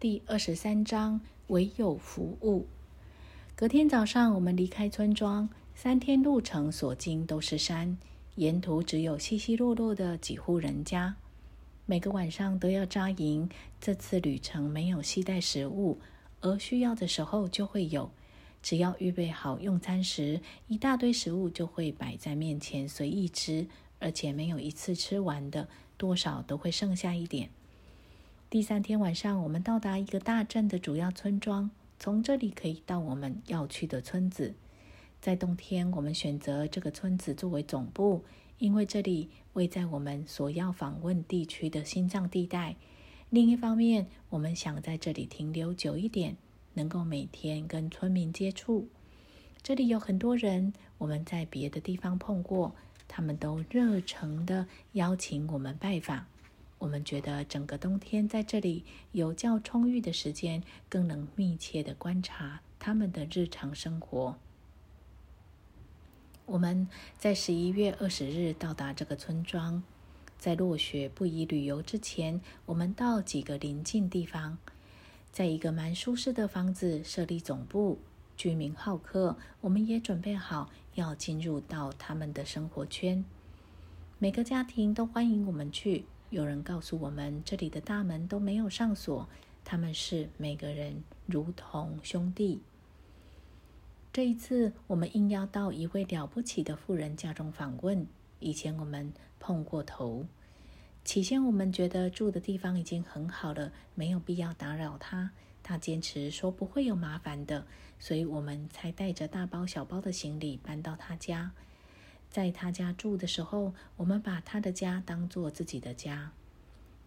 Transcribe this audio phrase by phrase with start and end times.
[0.00, 2.66] 第二十三章唯有服务。
[3.54, 7.98] 隔天早上，我们离开村庄，三天路程所经都是山，
[8.36, 11.16] 沿途只有稀稀落落的几户人家。
[11.84, 13.46] 每个晚上都要扎营。
[13.78, 15.98] 这次旅程没有携带食物，
[16.40, 18.10] 而需要的时候就会有。
[18.62, 23.66] 只要预备好用餐时，一大堆食物就会摆在面前，随意吃，
[23.98, 27.50] 而且没有一次吃完的，多少都会剩下一点。
[28.50, 34.56] 第三天晚上，我们到达一个大镇的主要村庄，从这里可以到我们要去的村子。
[35.20, 38.24] 在冬天，我们选择这个村子作为总部，
[38.58, 42.74] 因为这里位在我们所要访问地区的心脏地带。
[43.28, 46.36] 另一方面，我们想在这里停留久一点，
[46.74, 48.88] 能够每天跟村民接触。
[49.62, 52.74] 这里有很多人，我们在别的地方碰过，
[53.06, 56.26] 他们都热诚的邀请我们拜访。
[56.80, 64.36] 我们觉得整个冬天在这里有较充裕的时间，更能密切的观察他们的日常生活。
[66.46, 69.82] 我们在十一月二十日到达这个村庄，
[70.38, 74.56] 在落雪不宜旅游之前，我们到几个邻近地方，
[75.30, 77.98] 在一个蛮舒适的房子设立总部。
[78.38, 83.22] 居民好客，我们也准备好要进入到他们的生活圈。
[84.18, 86.06] 每个家庭都欢迎我们去。
[86.30, 89.28] 有人告诉我们，这里的大门都没有上锁，
[89.64, 92.62] 他们是每个人如同兄弟。
[94.12, 98.06] 这一次，我们应邀到一位了不起的富人家中访问。
[98.38, 100.24] 以前我们碰过头，
[101.04, 105.32] 起先我们觉得住的地方已经很好了，没有必要打扰他。
[105.64, 107.66] 他坚持说不会有麻烦的，
[107.98, 111.50] 所以我们才带着大包小包的行李搬到他家。
[112.30, 116.32] 在他家住的时候，我们把他的家当做自己的家。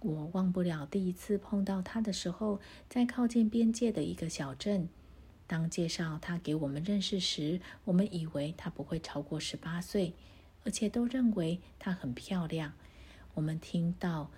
[0.00, 4.88] 我忘不了第一次碰到他的时候，在靠近边界的一个小镇。
[5.48, 10.14] 当介绍他给我们认识时，我们以为他不会超过十八岁，
[10.64, 12.74] 而且都认为他很漂亮。
[13.34, 14.30] 我们听到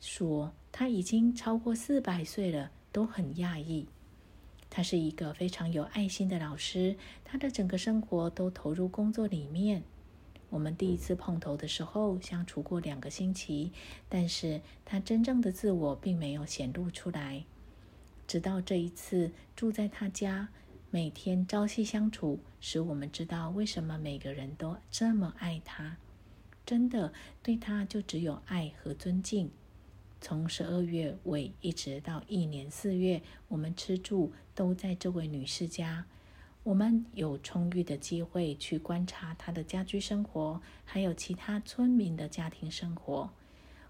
[0.00, 3.86] 说他已经超过四百岁了，都很讶异。
[4.68, 9.82] 他是一个非常有爱心的老师，他的整个生活都投入工作里面。
[10.50, 13.72] 我们第一次碰头的时候，相处过两个星期，
[14.08, 17.44] 但是他真正的自我并没有显露出来。
[18.26, 20.48] 直到这一次住在他家，
[20.90, 25.96] 每天朝夕相处，使我们知道为什么每个人都这么爱他。
[26.66, 27.12] 真的
[27.42, 29.50] 对他就只有爱和尊敬。
[30.20, 36.06] 从十二月尾一直到一年四月，我们吃住都在这位女士家。
[36.62, 43.30] 我们有充裕的机会去观察他的家居生活，还有其他村民的家庭生活。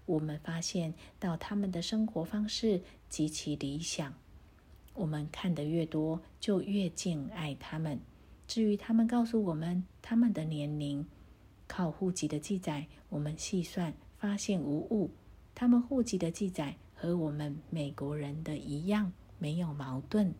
[0.05, 4.13] 我们发现到他们的生活方式极其理想。
[4.93, 7.99] 我们看得越多，就越敬爱他们。
[8.47, 11.05] 至于他们告诉我们他们的年龄，
[11.67, 15.11] 靠户籍的记载，我们细算发现无误。
[15.53, 20.33] 他们户籍的记载和我们美国人的一样，没有矛盾。